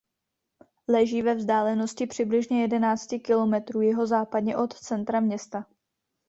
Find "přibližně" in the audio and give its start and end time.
2.07-2.61